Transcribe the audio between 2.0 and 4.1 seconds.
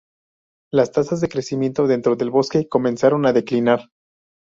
del Bloque comenzaron a declinar.